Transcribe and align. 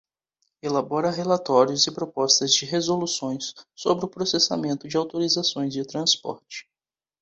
Elabora 0.63 1.11
relatórios 1.11 1.85
e 1.85 1.91
propostas 1.93 2.53
de 2.53 2.65
resoluções 2.65 3.53
sobre 3.75 4.03
o 4.05 4.09
processamento 4.09 4.87
de 4.87 4.97
autorizações 4.97 5.71
de 5.73 5.85
transporte. 5.85 6.67